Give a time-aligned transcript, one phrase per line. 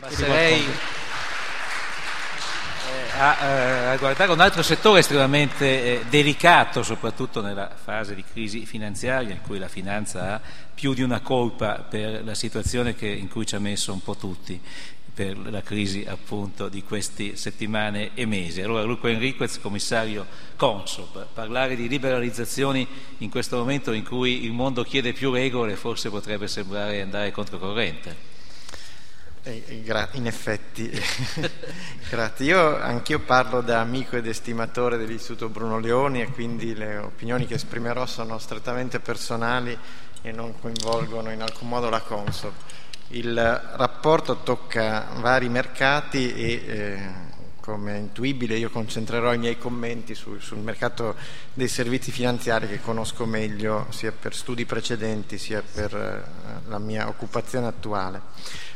[0.00, 0.64] Passerei
[3.18, 8.64] a, eh, a, guardare un altro settore estremamente eh, delicato, soprattutto nella fase di crisi
[8.64, 10.40] finanziaria, in cui la finanza ha
[10.72, 14.16] più di una colpa per la situazione che, in cui ci ha messo un po'
[14.16, 14.60] tutti,
[15.14, 18.62] per la crisi appunto di queste settimane e mesi.
[18.62, 22.86] Allora Luca Enriquez, commissario Consob, parlare di liberalizzazioni
[23.18, 28.31] in questo momento in cui il mondo chiede più regole forse potrebbe sembrare andare controcorrente.
[29.44, 30.88] Eh, eh in effetti,
[32.08, 32.46] grazie.
[32.46, 37.54] Io anch'io parlo da amico ed estimatore dell'Istituto Bruno Leoni e quindi le opinioni che
[37.54, 39.76] esprimerò sono strettamente personali
[40.22, 42.52] e non coinvolgono in alcun modo la Consob.
[43.08, 50.14] Il rapporto tocca vari mercati e eh, come è intuibile io concentrerò i miei commenti
[50.14, 51.14] su, sul mercato
[51.52, 57.08] dei servizi finanziari che conosco meglio sia per studi precedenti sia per eh, la mia
[57.08, 58.70] occupazione attuale.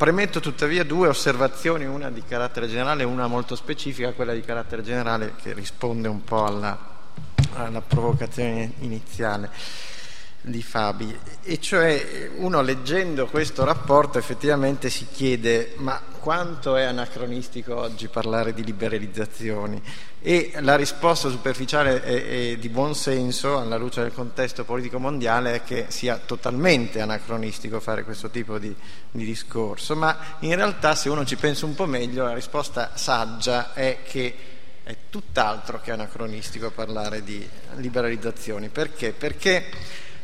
[0.00, 4.82] Premetto tuttavia due osservazioni, una di carattere generale e una molto specifica, quella di carattere
[4.82, 6.78] generale che risponde un po' alla,
[7.52, 9.50] alla provocazione iniziale
[10.40, 17.74] di Fabi, e cioè uno leggendo questo rapporto effettivamente si chiede ma quanto è anacronistico
[17.76, 19.82] oggi parlare di liberalizzazioni
[20.20, 25.64] e la risposta superficiale e, di buon senso alla luce del contesto politico mondiale è
[25.64, 28.74] che sia totalmente anacronistico fare questo tipo di,
[29.10, 33.72] di discorso, ma in realtà se uno ci pensa un po' meglio la risposta saggia
[33.72, 34.34] è che
[34.82, 37.46] è tutt'altro che anacronistico parlare di
[37.76, 38.68] liberalizzazioni.
[38.68, 39.12] Perché?
[39.12, 39.64] Perché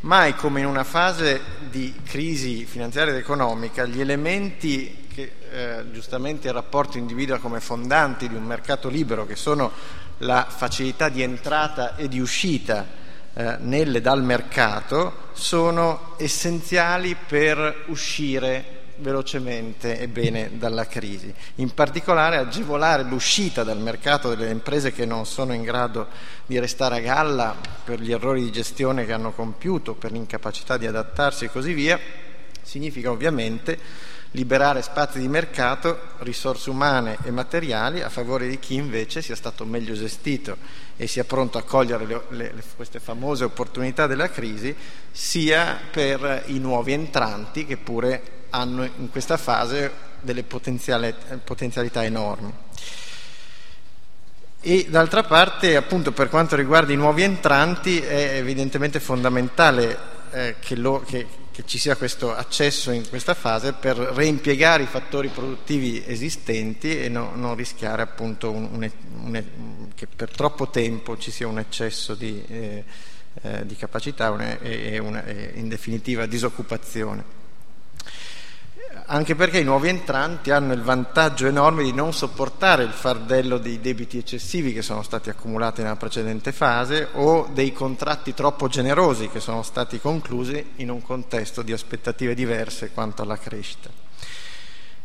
[0.00, 6.48] mai come in una fase di crisi finanziaria ed economica gli elementi che eh, giustamente
[6.48, 9.70] il rapporto individua come fondanti di un mercato libero, che sono
[10.18, 12.84] la facilità di entrata e di uscita
[13.32, 21.32] eh, nel e dal mercato, sono essenziali per uscire velocemente e bene dalla crisi.
[21.56, 26.08] In particolare agevolare l'uscita dal mercato delle imprese che non sono in grado
[26.46, 27.54] di restare a galla
[27.84, 31.98] per gli errori di gestione che hanno compiuto, per l'incapacità di adattarsi e così via,
[32.62, 33.78] significa ovviamente
[34.34, 39.64] liberare spazi di mercato, risorse umane e materiali a favore di chi invece sia stato
[39.64, 40.56] meglio gestito
[40.96, 44.74] e sia pronto a cogliere le, le, queste famose opportunità della crisi,
[45.10, 52.52] sia per i nuovi entranti che pure hanno in questa fase delle potenzialità enormi.
[54.60, 59.98] E d'altra parte, appunto, per quanto riguarda i nuovi entranti, è evidentemente fondamentale
[60.30, 64.86] eh, che, lo, che, che, ci sia questo accesso in questa fase per reimpiegare i
[64.86, 68.90] fattori produttivi esistenti e no, non rischiare appunto un, un,
[69.22, 72.84] un, che per troppo tempo ci sia un eccesso di, eh,
[73.42, 77.42] eh, di capacità e, e in definitiva disoccupazione
[79.06, 83.80] anche perché i nuovi entranti hanno il vantaggio enorme di non sopportare il fardello dei
[83.80, 89.40] debiti eccessivi che sono stati accumulati nella precedente fase o dei contratti troppo generosi che
[89.40, 93.90] sono stati conclusi in un contesto di aspettative diverse quanto alla crescita.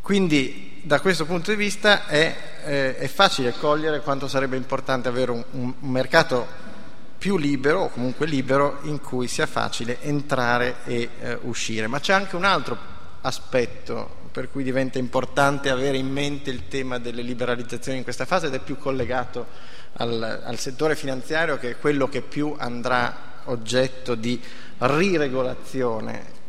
[0.00, 5.30] Quindi da questo punto di vista è, eh, è facile cogliere quanto sarebbe importante avere
[5.30, 6.70] un, un, mercato
[7.18, 11.86] più libero o comunque libero in cui sia facile entrare e eh, uscire.
[11.86, 12.91] Ma c'è anche un altro
[13.22, 18.46] aspetto per cui diventa importante avere in mente il tema delle liberalizzazioni in questa fase
[18.46, 19.46] ed è più collegato
[19.94, 24.40] al, al settore finanziario che è quello che più andrà oggetto di
[24.78, 26.40] riregolazione.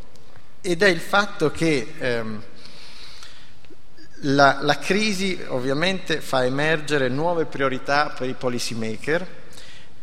[0.62, 2.44] Ed è il fatto che ehm,
[4.22, 9.28] la, la, crisi ovviamente fa emergere nuove priorità per i policy maker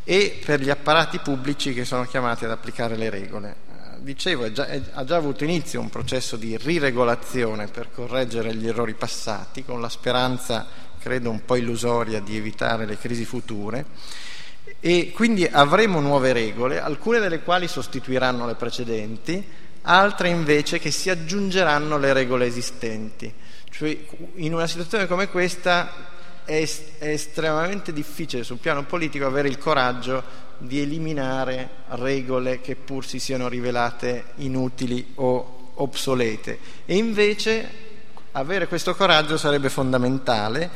[0.04, 3.68] e per gli apparati pubblici che sono chiamati ad applicare le regole
[4.00, 8.94] dicevo, già, è, ha già avuto inizio un processo di riregolazione per correggere gli errori
[8.94, 10.66] passati, con la speranza,
[10.98, 13.84] credo un po' illusoria, di evitare le crisi future.
[14.80, 19.44] E quindi avremo nuove regole, alcune delle quali sostituiranno le precedenti,
[19.82, 23.32] altre invece che si aggiungeranno alle regole esistenti.
[23.70, 23.98] Cioè,
[24.36, 26.18] in una situazione come questa
[26.50, 26.68] è,
[26.98, 33.20] è estremamente difficile sul piano politico avere il coraggio di eliminare regole che pur si
[33.20, 36.58] siano rivelate inutili o obsolete.
[36.84, 37.88] E invece
[38.32, 40.68] avere questo coraggio sarebbe fondamentale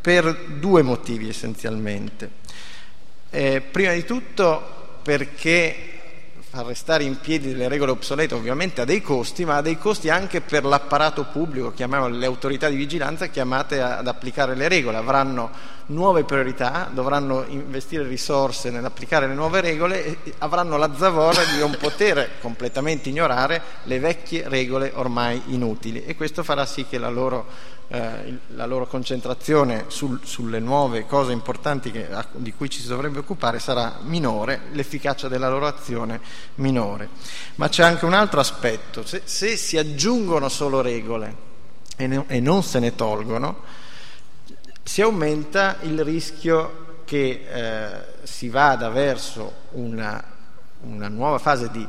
[0.00, 2.40] per due motivi essenzialmente.
[3.30, 5.91] Eh, prima di tutto perché
[6.52, 10.10] far restare in piedi delle regole obsolete ovviamente ha dei costi, ma ha dei costi
[10.10, 15.50] anche per l'apparato pubblico, chiamiamolo le autorità di vigilanza chiamate ad applicare le regole, avranno
[15.86, 21.74] nuove priorità, dovranno investire risorse nell'applicare le nuove regole e avranno la zavorra di non
[21.78, 26.04] poter completamente ignorare le vecchie regole ormai inutili.
[26.04, 27.46] E questo farà sì che la loro,
[27.88, 33.20] eh, la loro concentrazione sul, sulle nuove cose importanti che, di cui ci si dovrebbe
[33.20, 36.20] occupare sarà minore, l'efficacia della loro azione
[36.56, 37.08] minore.
[37.56, 41.34] Ma c'è anche un altro aspetto, se, se si aggiungono solo regole
[41.96, 43.62] e, ne, e non se ne tolgono,
[44.82, 47.90] si aumenta il rischio che eh,
[48.24, 50.22] si vada verso una,
[50.82, 51.86] una nuova fase di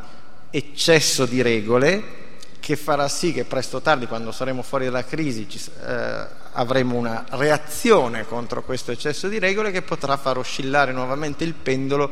[0.50, 2.22] eccesso di regole
[2.60, 6.96] che farà sì che presto o tardi, quando saremo fuori dalla crisi, ci, eh, avremo
[6.96, 12.10] una reazione contro questo eccesso di regole che potrà far oscillare nuovamente il pendolo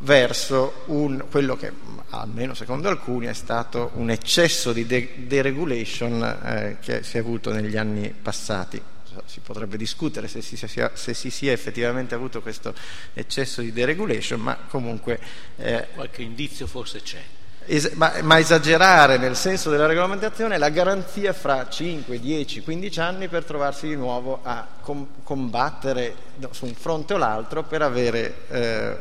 [0.00, 1.72] verso un, quello che,
[2.10, 7.52] almeno secondo alcuni, è stato un eccesso di de- deregulation eh, che si è avuto
[7.52, 8.80] negli anni passati
[9.26, 12.74] si potrebbe discutere se si, sia, se si, sia, effettivamente avuto questo
[13.14, 15.18] eccesso di deregulation, ma comunque...
[15.56, 17.20] Eh, Qualche indizio forse c'è.
[17.64, 23.00] Es- ma, ma, esagerare nel senso della regolamentazione è la garanzia fra 5, 10, 15
[23.00, 26.14] anni per trovarsi di nuovo a com- combattere
[26.50, 28.96] su un fronte o l'altro per avere eh,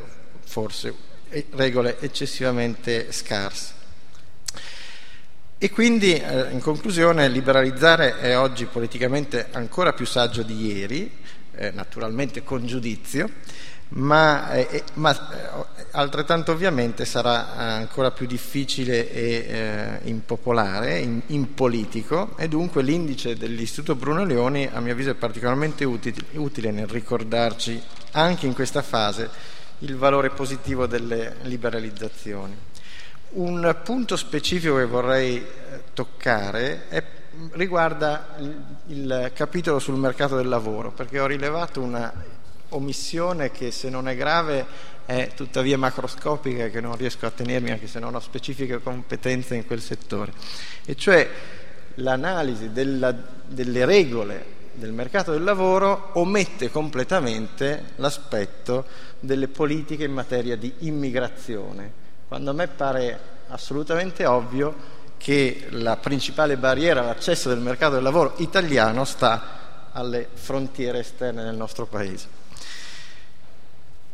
[0.48, 0.94] forse
[1.52, 3.76] regole eccessivamente scarse.
[5.60, 11.12] E quindi, eh, in conclusione, liberalizzare è oggi politicamente ancora più saggio di ieri,
[11.56, 13.30] eh, naturalmente con giudizio,
[13.90, 22.38] ma, eh, ma eh, altrettanto ovviamente sarà ancora più difficile e eh, impopolare, in, impolitico,
[22.38, 27.82] e dunque l'indice dell'Istituto Bruno Leoni a mio avviso è particolarmente utile, utile nel ricordarci
[28.12, 32.56] anche in questa fase il valore positivo delle liberalizzazioni.
[33.30, 37.04] Un punto specifico che vorrei eh, toccare è,
[37.52, 42.12] riguarda il, il capitolo sul mercato del lavoro, perché ho rilevato una
[42.70, 44.66] omissione che se non è grave
[45.06, 49.56] è tuttavia macroscopica e che non riesco a tenermi anche se non ho specifiche competenze
[49.56, 50.34] in quel settore,
[50.86, 51.30] e cioè
[51.96, 53.16] l'analisi della,
[53.48, 58.86] delle regole del mercato del lavoro omette completamente l'aspetto
[59.20, 66.58] delle politiche in materia di immigrazione quando a me pare assolutamente ovvio che la principale
[66.58, 72.46] barriera all'accesso del mercato del lavoro italiano sta alle frontiere esterne del nostro Paese.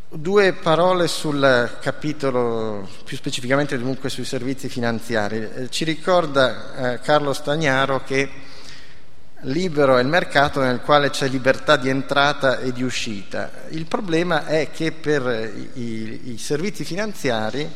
[0.10, 5.38] Due parole sul capitolo, più specificamente dunque sui servizi finanziari.
[5.38, 8.30] Eh, ci ricorda eh, Carlo Stagnaro che
[9.44, 13.52] libero è il mercato nel quale c'è libertà di entrata e di uscita.
[13.70, 17.70] Il problema è che per i, i servizi finanziari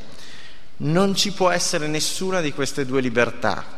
[0.78, 3.76] non ci può essere nessuna di queste due libertà.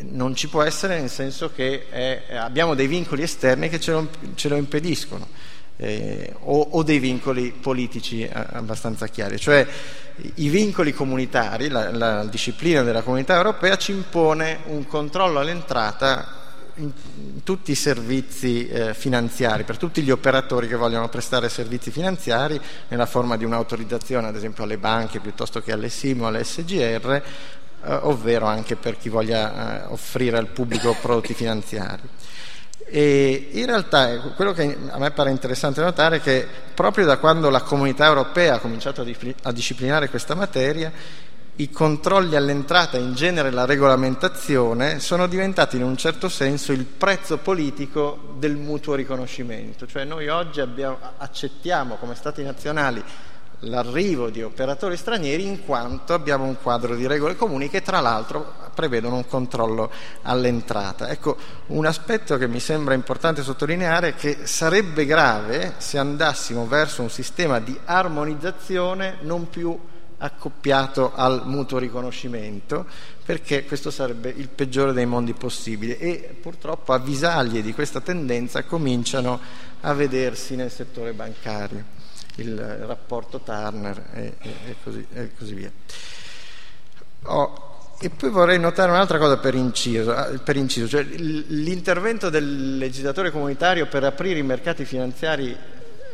[0.00, 4.08] Non ci può essere nel senso che è, abbiamo dei vincoli esterni che ce lo,
[4.34, 5.28] ce lo impediscono.
[5.78, 9.66] Eh, o, o, dei vincoli politici eh, abbastanza chiari, cioè
[10.36, 16.35] i vincoli comunitari, la, la disciplina della comunità europea ci impone un controllo all'entrata
[16.76, 22.60] in tutti i servizi eh, finanziari, per tutti gli operatori che vogliono prestare servizi finanziari,
[22.88, 27.10] nella forma di un'autorizzazione ad esempio alle banche piuttosto che alle SIM o alle SGR,
[27.12, 27.22] eh,
[28.02, 32.02] ovvero anche per chi voglia eh, offrire al pubblico prodotti finanziari.
[32.88, 37.18] E in realtà eh, quello che a me pare interessante notare è che proprio da
[37.18, 39.04] quando la comunità europea ha cominciato
[39.42, 40.92] a disciplinare questa materia,
[41.56, 47.38] i controlli all'entrata, in genere la regolamentazione, sono diventati in un certo senso il prezzo
[47.38, 49.86] politico del mutuo riconoscimento.
[49.86, 53.02] Cioè noi oggi abbiamo, accettiamo come Stati nazionali
[53.60, 58.52] l'arrivo di operatori stranieri in quanto abbiamo un quadro di regole comuni che tra l'altro
[58.74, 59.90] prevedono un controllo
[60.22, 61.08] all'entrata.
[61.08, 67.00] Ecco, un aspetto che mi sembra importante sottolineare è che sarebbe grave se andassimo verso
[67.00, 69.78] un sistema di armonizzazione non più
[70.18, 72.86] accoppiato al mutuo riconoscimento,
[73.24, 79.40] perché questo sarebbe il peggiore dei mondi possibili e purtroppo avvisaglie di questa tendenza cominciano
[79.80, 81.84] a vedersi nel settore bancario,
[82.36, 85.70] il rapporto Turner e, e, così, e così, via.
[87.24, 93.30] Oh, e poi vorrei notare un'altra cosa per inciso, per inciso cioè l'intervento del legislatore
[93.30, 95.56] comunitario per aprire i mercati finanziari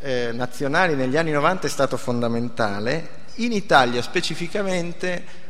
[0.00, 5.40] eh, nazionali negli anni 90 è stato fondamentale in Italia specificamente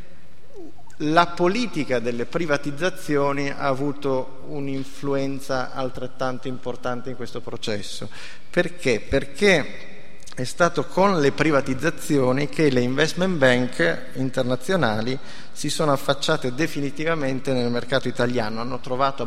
[0.99, 8.09] la politica delle privatizzazioni ha avuto un'influenza altrettanto importante in questo processo.
[8.51, 9.01] Perché?
[9.01, 9.91] Perché
[10.35, 15.19] è stato con le privatizzazioni che le investment bank internazionali
[15.53, 19.27] si sono affacciate definitivamente nel mercato italiano, hanno trovato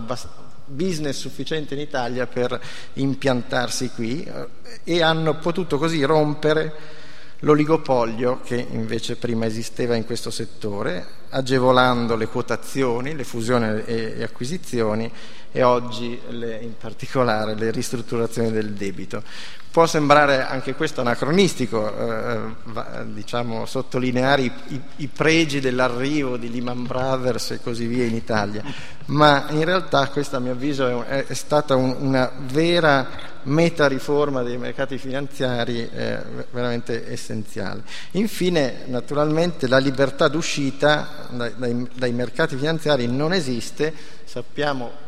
[0.65, 2.59] business sufficiente in Italia per
[2.93, 4.47] impiantarsi qui eh,
[4.83, 7.03] e hanno potuto così rompere
[7.39, 15.11] l'oligopolio che invece prima esisteva in questo settore, agevolando le quotazioni, le fusioni e, acquisizioni
[15.51, 19.23] e oggi le, in particolare le ristrutturazioni del debito.
[19.71, 22.39] Può sembrare anche questo anacronistico, eh,
[23.07, 28.63] diciamo, sottolineare i, i, i, pregi dell'arrivo di Lehman Brothers e così via in Italia,
[29.07, 34.43] ma in realtà questa a mio avviso è, è stata un, una vera meta riforma
[34.43, 36.19] dei mercati finanziari eh,
[36.51, 37.83] veramente essenziale.
[38.11, 45.04] Infine, naturalmente, la libertà d'uscita dai, dai, dai mercati finanziari non esiste, sappiamo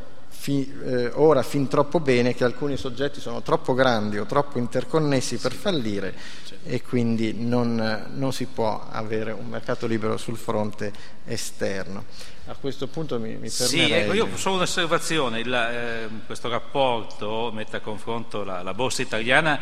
[0.48, 5.36] fi, eh, ora fin troppo bene che alcuni soggetti sono troppo grandi o troppo interconnessi
[5.36, 6.16] per fallire
[6.64, 10.94] e quindi non, non, si può avere un mercato libero sul fronte
[11.26, 12.06] esterno.
[12.46, 17.76] A questo punto mi, mi Sì, ecco, io solo un'osservazione, il, eh, questo rapporto mette
[17.76, 19.60] a confronto la, la borsa italiana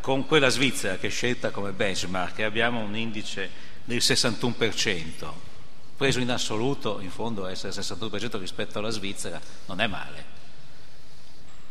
[0.00, 3.48] con quella svizzera che è scelta come benchmark e abbiamo un indice
[3.84, 5.53] del 61%
[5.96, 10.42] preso in assoluto, in fondo essere il 62% rispetto alla Svizzera non è male.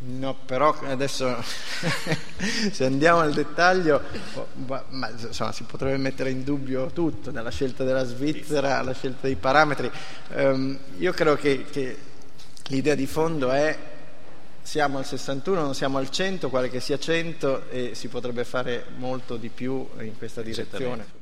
[0.05, 1.41] No, però adesso
[2.71, 4.01] se andiamo al dettaglio,
[4.89, 9.35] ma, insomma, si potrebbe mettere in dubbio tutto, dalla scelta della Svizzera alla scelta dei
[9.35, 9.89] parametri.
[10.33, 11.97] Um, io credo che, che
[12.67, 13.91] l'idea di fondo è
[14.61, 18.85] siamo al 61, non siamo al 100, quale che sia 100 e si potrebbe fare
[18.97, 21.21] molto di più in questa direzione.